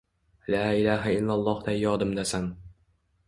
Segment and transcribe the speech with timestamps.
[0.53, 2.49] La ilaha illallohday yodimdasan